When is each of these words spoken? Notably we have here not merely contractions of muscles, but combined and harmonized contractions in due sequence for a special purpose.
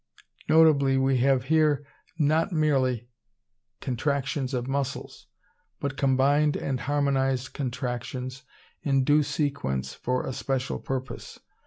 Notably 0.49 0.97
we 0.97 1.17
have 1.17 1.43
here 1.43 1.85
not 2.17 2.51
merely 2.51 3.07
contractions 3.81 4.51
of 4.55 4.65
muscles, 4.67 5.27
but 5.79 5.95
combined 5.95 6.55
and 6.55 6.79
harmonized 6.79 7.53
contractions 7.53 8.41
in 8.81 9.03
due 9.03 9.21
sequence 9.21 9.93
for 9.93 10.25
a 10.25 10.33
special 10.33 10.79
purpose. 10.79 11.39